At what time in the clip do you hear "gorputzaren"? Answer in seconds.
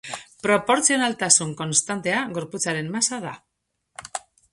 2.37-2.89